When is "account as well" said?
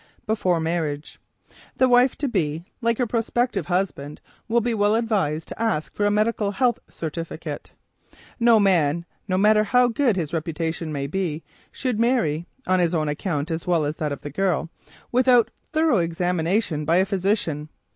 13.09-13.85